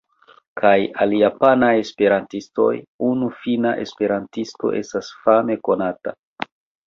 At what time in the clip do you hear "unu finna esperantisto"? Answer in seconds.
3.09-4.71